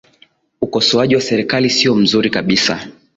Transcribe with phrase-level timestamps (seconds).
[0.61, 2.87] ukosoaji wa serikali siyo mzuri kabisa